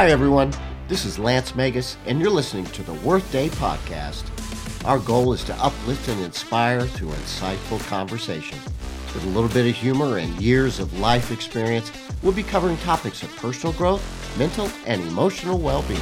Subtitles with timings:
[0.00, 0.50] Hi, everyone.
[0.88, 4.24] This is Lance Megas, and you're listening to the Worth Day podcast.
[4.86, 8.58] Our goal is to uplift and inspire through insightful conversation.
[9.12, 13.22] With a little bit of humor and years of life experience, we'll be covering topics
[13.22, 14.02] of personal growth,
[14.38, 16.00] mental, and emotional well being.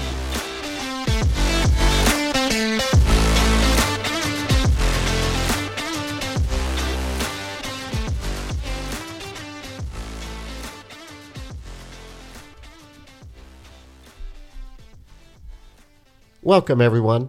[16.48, 17.28] Welcome, everyone.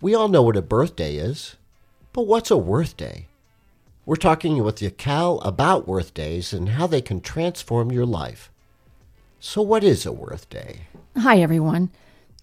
[0.00, 1.56] We all know what a birthday is,
[2.14, 3.26] but what's a worth day?
[4.06, 8.50] We're talking with Yakal about worth days and how they can transform your life.
[9.40, 10.86] So, what is a worth day?
[11.18, 11.90] Hi, everyone.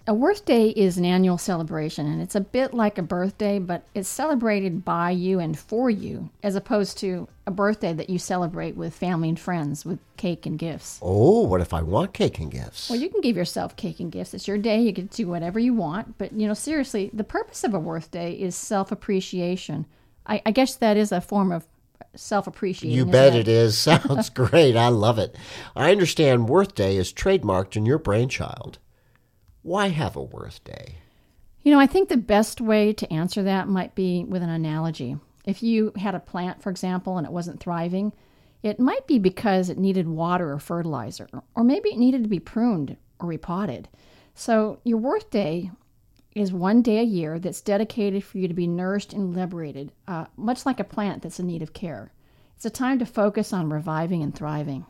[0.06, 3.84] A Worth Day is an annual celebration, and it's a bit like a birthday, but
[3.96, 8.76] it's celebrated by you and for you, as opposed to a birthday that you celebrate
[8.76, 11.00] with family and friends with cake and gifts.
[11.02, 12.90] Oh, what if I want cake and gifts?
[12.90, 14.34] Well, you can give yourself cake and gifts.
[14.34, 14.82] It's your day.
[14.82, 16.18] You can do whatever you want.
[16.18, 19.86] But, you know, seriously, the purpose of a Worth Day is self appreciation.
[20.26, 21.66] I, I guess that is a form of
[22.14, 22.98] self appreciation.
[22.98, 23.78] You bet it is.
[23.80, 24.76] Sounds great.
[24.76, 25.38] I love it.
[25.78, 28.80] I understand Worth Day is trademarked in your brainchild.
[29.64, 30.96] Why have a worth day?
[31.64, 35.18] You know, I think the best way to answer that might be with an analogy.
[35.46, 38.12] If you had a plant, for example, and it wasn't thriving,
[38.62, 42.40] it might be because it needed water or fertilizer, or maybe it needed to be
[42.40, 43.88] pruned or repotted.
[44.36, 45.72] So, your worth day
[46.36, 50.26] is one day a year that's dedicated for you to be nourished and liberated, uh,
[50.36, 52.12] much like a plant that's in need of care.
[52.56, 54.86] It's a time to focus on reviving and thriving.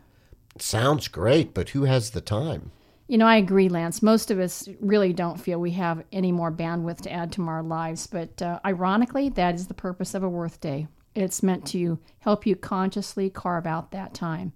[0.60, 2.72] Sounds great, but who has the time?
[3.14, 4.02] You know, I agree, Lance.
[4.02, 7.62] Most of us really don't feel we have any more bandwidth to add to our
[7.62, 10.88] lives, but uh, ironically, that is the purpose of a Worth Day.
[11.14, 14.52] It's meant to help you consciously carve out that time.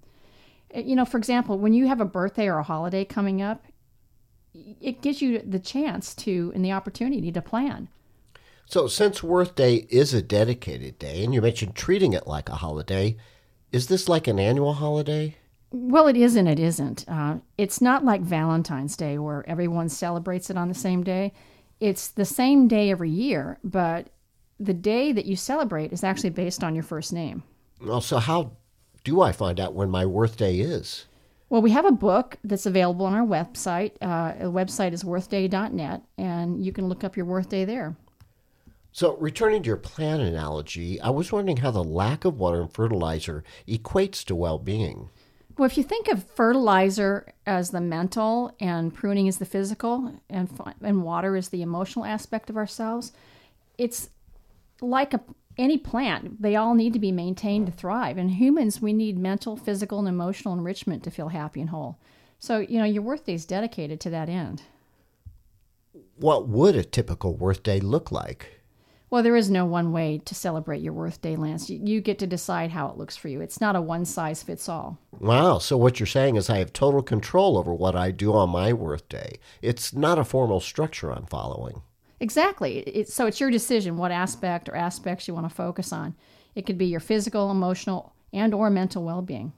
[0.75, 3.63] Uh, you know, for example, when you have a birthday or a holiday coming up,
[4.55, 7.89] it gives you the chance to and the opportunity to plan.
[8.65, 12.55] So, since Worth Day is a dedicated day, and you mentioned treating it like a
[12.55, 13.17] holiday,
[13.71, 15.35] is this like an annual holiday?
[15.71, 17.05] Well, it is and it isn't.
[17.07, 21.33] Uh, it's not like Valentine's Day where everyone celebrates it on the same day.
[21.79, 24.07] It's the same day every year, but
[24.59, 27.43] the day that you celebrate is actually based on your first name.
[27.81, 28.53] Well, so how
[29.03, 31.05] do I find out when my worth day is?
[31.49, 33.93] Well, we have a book that's available on our website.
[34.01, 37.95] Uh, the website is worthday.net, and you can look up your worth day there.
[38.91, 42.73] So, returning to your plant analogy, I was wondering how the lack of water and
[42.73, 45.09] fertilizer equates to well being.
[45.57, 50.49] Well, if you think of fertilizer as the mental and pruning as the physical, and
[50.81, 53.11] and water is the emotional aspect of ourselves,
[53.77, 54.09] it's
[54.81, 55.21] like a,
[55.57, 56.41] any plant.
[56.41, 58.19] They all need to be maintained to thrive.
[58.19, 61.97] And humans, we need mental, physical, and emotional enrichment to feel happy and whole.
[62.37, 64.61] So you know, your worth day is dedicated to that end.
[66.17, 68.56] What would a typical worth day look like?
[69.09, 71.69] Well, there is no one way to celebrate your worth day, Lance.
[71.69, 73.39] You, get to decide how it looks for you.
[73.39, 74.97] It's not a one size fits all.
[75.19, 75.59] Wow.
[75.59, 78.73] So, what you're saying is I have total control over what I do on my
[78.73, 79.39] worth day.
[79.61, 81.81] It's not a formal structure I'm following.
[82.19, 82.79] Exactly.
[82.79, 86.13] It, so, it's your decision what aspect or aspects you want to focus on.
[86.53, 89.53] It could be your physical, emotional, and or mental well-being.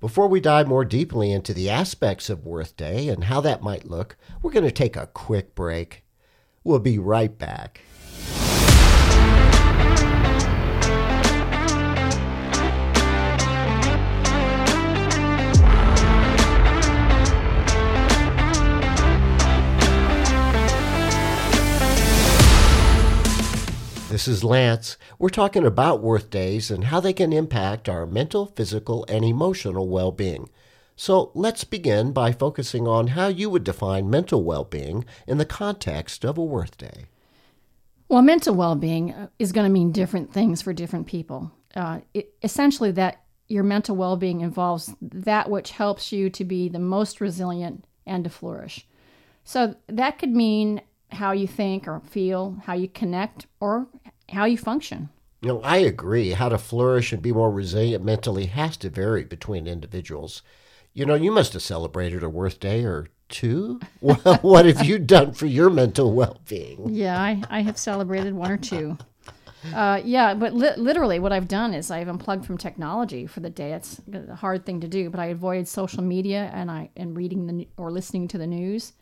[0.00, 3.88] Before we dive more deeply into the aspects of Worth Day and how that might
[3.88, 6.04] look, we're going to take a quick break.
[6.64, 7.82] We'll be right back.
[24.16, 24.96] This is Lance.
[25.18, 29.90] We're talking about worth days and how they can impact our mental, physical, and emotional
[29.90, 30.48] well being.
[30.96, 35.44] So let's begin by focusing on how you would define mental well being in the
[35.44, 37.04] context of a worth day.
[38.08, 41.52] Well, mental well being uh, is going to mean different things for different people.
[41.74, 46.70] Uh, it, essentially, that your mental well being involves that which helps you to be
[46.70, 48.86] the most resilient and to flourish.
[49.44, 50.80] So that could mean
[51.10, 53.86] how you think or feel, how you connect, or
[54.30, 55.08] how you function.
[55.42, 56.30] You know, I agree.
[56.30, 60.42] How to flourish and be more resilient mentally has to vary between individuals.
[60.92, 63.80] You know, you must have celebrated a worth day or two.
[64.00, 66.90] Well, what have you done for your mental well being?
[66.90, 68.96] Yeah, I, I have celebrated one or two.
[69.74, 73.50] Uh, yeah, but li- literally, what I've done is I've unplugged from technology for the
[73.50, 73.72] day.
[73.72, 77.46] It's a hard thing to do, but I avoided social media and I and reading
[77.46, 78.92] the or listening to the news.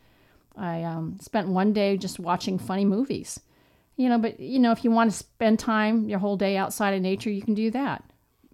[0.57, 3.39] I um, spent one day just watching funny movies.
[3.97, 6.93] You know, but you know, if you want to spend time your whole day outside
[6.93, 8.03] of nature, you can do that.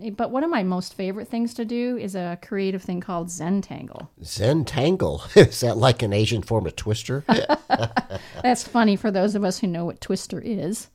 [0.01, 3.27] Eh, but one of my most favorite things to do is a creative thing called
[3.27, 4.09] Zentangle.
[4.21, 5.35] Zentangle?
[5.47, 7.23] Is that like an Asian form of twister?
[8.43, 10.89] That's funny for those of us who know what twister is.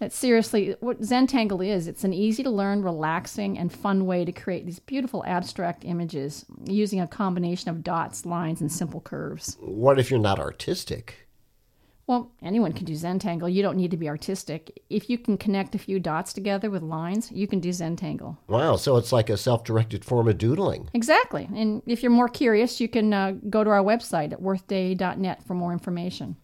[0.00, 1.86] It's seriously what Zentangle is.
[1.86, 6.46] It's an easy to learn, relaxing, and fun way to create these beautiful abstract images
[6.64, 9.58] using a combination of dots, lines, and simple curves.
[9.60, 11.28] what if you're not artistic?
[12.10, 13.52] Well, anyone can do Zentangle.
[13.54, 14.82] You don't need to be artistic.
[14.90, 18.36] If you can connect a few dots together with lines, you can do Zentangle.
[18.48, 20.90] Wow, so it's like a self directed form of doodling.
[20.92, 21.48] Exactly.
[21.54, 25.54] And if you're more curious, you can uh, go to our website at worthday.net for
[25.54, 26.34] more information.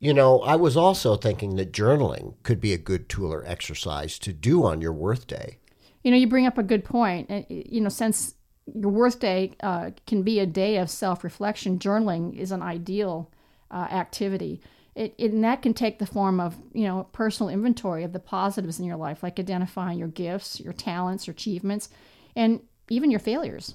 [0.00, 4.18] You know, I was also thinking that journaling could be a good tool or exercise
[4.18, 5.60] to do on your worth day.
[6.02, 7.30] You know, you bring up a good point.
[7.48, 8.34] You know, since
[8.66, 13.30] your worth day uh, can be a day of self reflection, journaling is an ideal
[13.70, 14.60] uh, activity.
[14.94, 18.20] It, it, and that can take the form of, you know, personal inventory of the
[18.20, 21.88] positives in your life, like identifying your gifts, your talents, your achievements,
[22.36, 23.74] and even your failures.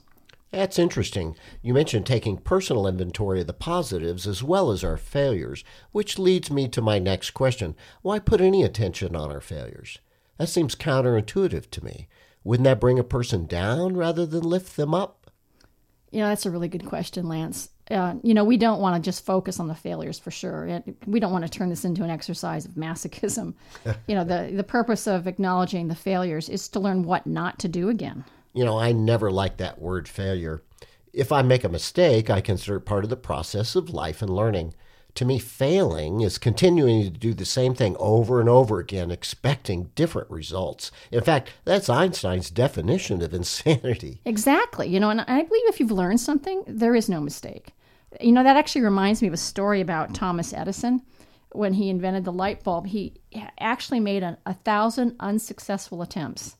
[0.51, 1.35] That's interesting.
[1.61, 6.49] You mentioned taking personal inventory of the positives as well as our failures, which leads
[6.49, 7.75] me to my next question.
[8.01, 9.99] Why put any attention on our failures?
[10.37, 12.07] That seems counterintuitive to me.
[12.43, 15.29] Wouldn't that bring a person down rather than lift them up?
[16.11, 17.69] You know, that's a really good question, Lance.
[17.89, 20.67] Uh, you know, we don't want to just focus on the failures for sure.
[20.67, 23.55] It, we don't want to turn this into an exercise of masochism.
[24.07, 27.67] you know, the, the purpose of acknowledging the failures is to learn what not to
[27.67, 28.25] do again.
[28.53, 30.61] You know, I never like that word failure.
[31.13, 34.29] If I make a mistake, I consider it part of the process of life and
[34.29, 34.75] learning.
[35.15, 39.91] To me, failing is continuing to do the same thing over and over again, expecting
[39.95, 40.91] different results.
[41.11, 44.21] In fact, that's Einstein's definition of insanity.
[44.23, 44.87] Exactly.
[44.87, 47.73] You know, and I believe if you've learned something, there is no mistake.
[48.19, 51.01] You know, that actually reminds me of a story about Thomas Edison.
[51.51, 53.21] When he invented the light bulb, he
[53.59, 56.55] actually made a, a thousand unsuccessful attempts.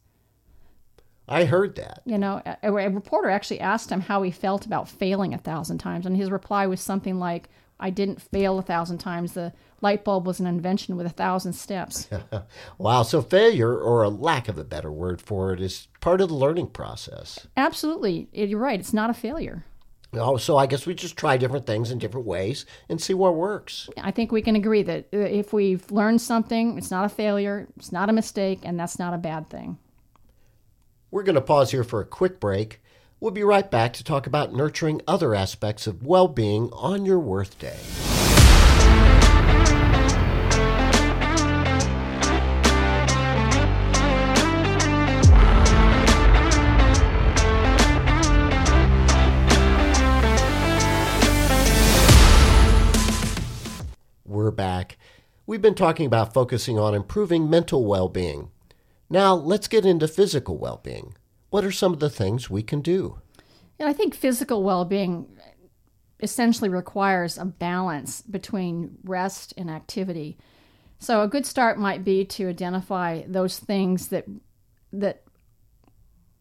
[1.27, 2.01] I heard that.
[2.05, 5.77] You know, a, a reporter actually asked him how he felt about failing a thousand
[5.77, 7.49] times, and his reply was something like,
[7.79, 9.33] I didn't fail a thousand times.
[9.33, 12.09] The light bulb was an invention with a thousand steps.
[12.77, 16.29] wow, so failure, or a lack of a better word for it, is part of
[16.29, 17.47] the learning process.
[17.55, 18.27] Absolutely.
[18.33, 18.79] You're right.
[18.79, 19.65] It's not a failure.
[20.13, 23.35] Oh, so I guess we just try different things in different ways and see what
[23.35, 23.89] works.
[23.97, 27.67] I think we can agree that uh, if we've learned something, it's not a failure,
[27.77, 29.77] it's not a mistake, and that's not a bad thing.
[31.11, 32.81] We're going to pause here for a quick break.
[33.19, 37.19] We'll be right back to talk about nurturing other aspects of well being on your
[37.19, 37.77] worth day.
[55.49, 58.51] We've been talking about focusing on improving mental well being.
[59.09, 61.15] Now, let's get into physical well being.
[61.49, 63.19] What are some of the things we can do?
[63.79, 65.25] And I think physical well being
[66.19, 70.37] essentially requires a balance between rest and activity.
[70.99, 74.25] So a good start might be to identify those things that
[74.93, 75.23] that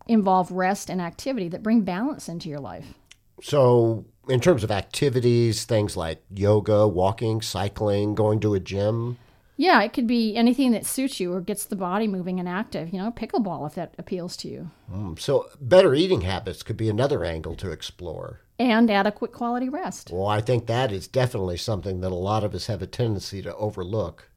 [0.06, 2.92] involve rest and activity that bring balance into your life.
[3.40, 9.18] So, in terms of activities, things like yoga, walking, cycling, going to a gym.
[9.56, 12.92] Yeah, it could be anything that suits you or gets the body moving and active.
[12.92, 14.70] You know, pickleball if that appeals to you.
[14.92, 18.40] Mm, So, better eating habits could be another angle to explore.
[18.60, 20.10] And adequate quality rest.
[20.12, 23.42] Well, I think that is definitely something that a lot of us have a tendency
[23.42, 24.30] to overlook.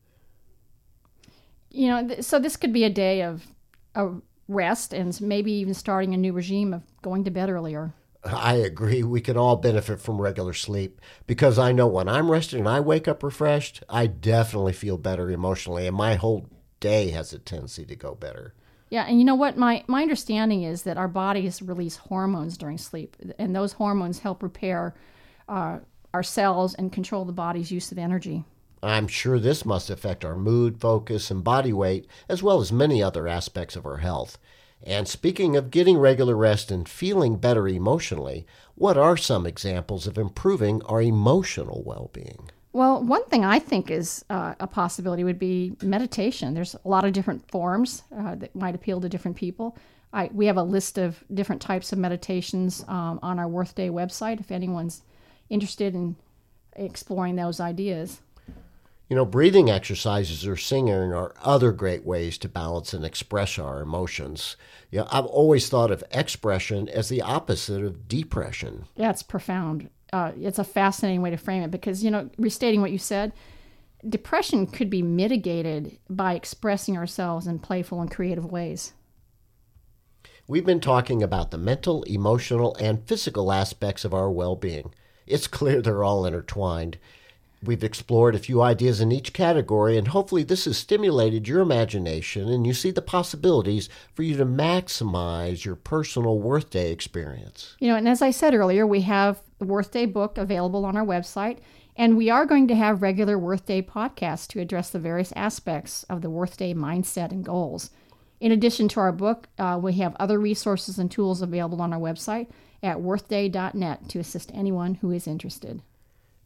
[1.69, 3.45] You know, th- so this could be a day of,
[3.95, 7.93] of rest and maybe even starting a new regime of going to bed earlier.
[8.23, 9.03] I agree.
[9.03, 12.79] We can all benefit from regular sleep because I know when I'm rested and I
[12.79, 16.47] wake up refreshed, I definitely feel better emotionally, and my whole
[16.79, 18.53] day has a tendency to go better.
[18.89, 19.57] Yeah, and you know what?
[19.57, 24.43] My my understanding is that our bodies release hormones during sleep, and those hormones help
[24.43, 24.93] repair
[25.47, 25.79] uh,
[26.13, 28.43] our cells and control the body's use of energy.
[28.83, 33.01] I'm sure this must affect our mood, focus, and body weight, as well as many
[33.01, 34.37] other aspects of our health.
[34.83, 38.45] And speaking of getting regular rest and feeling better emotionally,
[38.75, 42.49] what are some examples of improving our emotional well being?
[42.73, 46.53] Well, one thing I think is uh, a possibility would be meditation.
[46.53, 49.77] There's a lot of different forms uh, that might appeal to different people.
[50.13, 53.89] I, we have a list of different types of meditations um, on our Worth Day
[53.89, 55.03] website if anyone's
[55.49, 56.15] interested in
[56.75, 58.21] exploring those ideas.
[59.11, 63.81] You know, breathing exercises or singing are other great ways to balance and express our
[63.81, 64.55] emotions.
[64.89, 68.85] You know, I've always thought of expression as the opposite of depression.
[68.95, 69.89] Yeah, it's profound.
[70.13, 73.33] Uh, it's a fascinating way to frame it because, you know, restating what you said,
[74.07, 78.93] depression could be mitigated by expressing ourselves in playful and creative ways.
[80.47, 84.93] We've been talking about the mental, emotional, and physical aspects of our well being.
[85.27, 86.97] It's clear they're all intertwined.
[87.63, 92.49] We've explored a few ideas in each category, and hopefully, this has stimulated your imagination
[92.49, 97.75] and you see the possibilities for you to maximize your personal Worth Day experience.
[97.79, 100.97] You know, and as I said earlier, we have the Worth Day book available on
[100.97, 101.59] our website,
[101.95, 106.01] and we are going to have regular Worth Day podcasts to address the various aspects
[106.03, 107.91] of the Worth Day mindset and goals.
[108.39, 111.99] In addition to our book, uh, we have other resources and tools available on our
[111.99, 112.47] website
[112.81, 115.83] at worthday.net to assist anyone who is interested.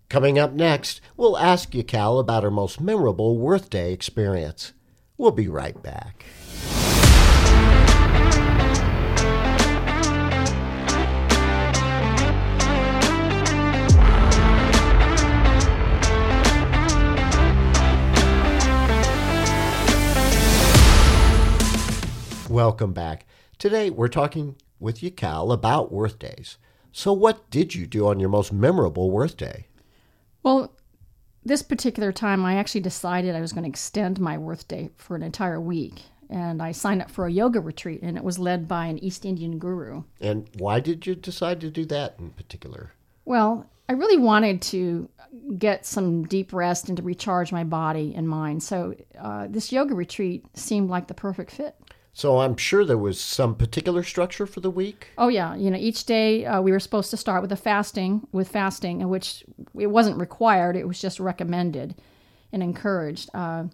[0.08, 4.72] Coming up next, we'll ask Yakal, about her most memorable Worth Day experience.
[5.18, 6.26] We'll be right back.
[22.48, 23.26] Welcome back.
[23.58, 26.60] Today we're talking with Yakal, about Worth Days.
[26.92, 29.66] So, what did you do on your most memorable Worth Day?
[30.46, 30.72] Well,
[31.44, 35.16] this particular time, I actually decided I was going to extend my Worth Day for
[35.16, 36.04] an entire week.
[36.30, 39.26] And I signed up for a yoga retreat, and it was led by an East
[39.26, 40.04] Indian guru.
[40.22, 42.92] And why did you decide to do that in particular?
[43.26, 45.10] Well, I really wanted to
[45.58, 48.62] get some deep rest and to recharge my body and mind.
[48.62, 51.76] So, uh, this yoga retreat seemed like the perfect fit.
[52.18, 55.10] So I'm sure there was some particular structure for the week.
[55.18, 58.26] Oh yeah, you know, each day uh, we were supposed to start with a fasting,
[58.32, 59.44] with fasting, in which
[59.78, 61.94] it wasn't required; it was just recommended
[62.54, 63.30] and encouraged.
[63.34, 63.66] Uh,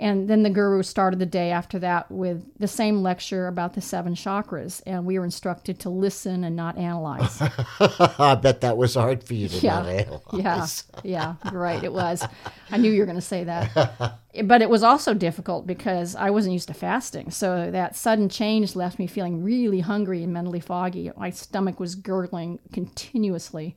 [0.00, 3.80] and then the guru started the day after that with the same lecture about the
[3.80, 7.40] seven chakras, and we were instructed to listen and not analyze.
[7.80, 9.74] I bet that was hard for you to yeah.
[9.74, 10.84] not analyze.
[11.04, 11.84] Yeah, yeah, right.
[11.84, 12.26] It was.
[12.70, 14.18] I knew you were going to say that.
[14.44, 17.30] but it was also difficult because I wasn't used to fasting.
[17.30, 21.10] So that sudden change left me feeling really hungry and mentally foggy.
[21.16, 23.76] My stomach was gurgling continuously.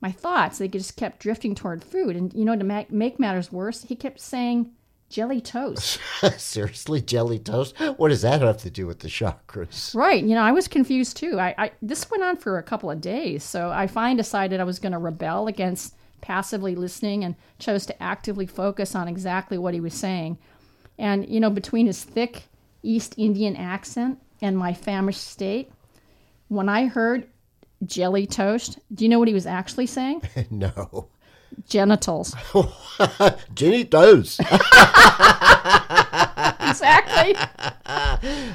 [0.00, 2.14] My thoughts, they just kept drifting toward food.
[2.14, 4.70] And, you know, to make, make matters worse, he kept saying,
[5.08, 6.00] jelly toast.
[6.36, 7.78] Seriously, jelly toast?
[7.96, 9.94] What does that have to do with the chakras?
[9.94, 10.22] Right.
[10.22, 11.38] You know, I was confused too.
[11.38, 14.64] I, I this went on for a couple of days, so I finally decided I
[14.64, 19.74] was going to rebel against passively listening and chose to actively focus on exactly what
[19.74, 20.38] he was saying.
[20.98, 22.44] And you know, between his thick
[22.82, 25.70] East Indian accent and my famished state,
[26.48, 27.28] when I heard
[27.84, 30.22] jelly toast, do you know what he was actually saying?
[30.50, 31.08] no
[31.68, 32.34] genitals.
[33.54, 34.38] Genitals.
[36.60, 37.34] exactly.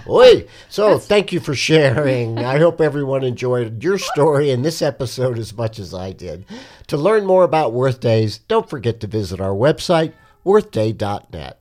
[0.07, 0.47] Oi.
[0.69, 1.07] So That's...
[1.07, 2.39] thank you for sharing.
[2.39, 6.45] I hope everyone enjoyed your story in this episode as much as I did.
[6.87, 11.57] To learn more about Worth Days, don't forget to visit our website, worthday.net.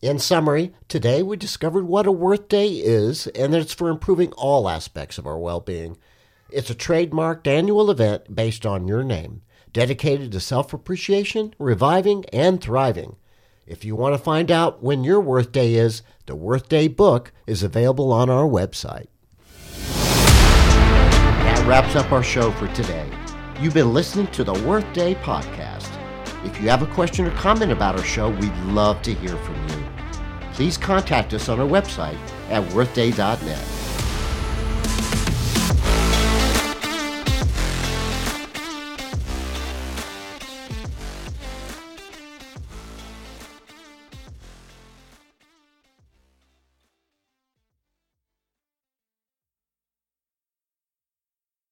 [0.00, 4.32] In summary, today we discovered what a Worth Day is and that it's for improving
[4.32, 5.96] all aspects of our well being.
[6.50, 9.42] It's a trademarked annual event based on your name
[9.78, 13.14] dedicated to self appreciation, reviving, and thriving.
[13.64, 17.30] If you want to find out when your Worth Day is, the Worth Day book
[17.46, 19.06] is available on our website.
[21.44, 23.08] That wraps up our show for today.
[23.60, 25.88] You've been listening to the Worth Day podcast.
[26.44, 29.68] If you have a question or comment about our show, we'd love to hear from
[29.68, 29.84] you.
[30.54, 32.18] Please contact us on our website
[32.50, 33.77] at worthday.net.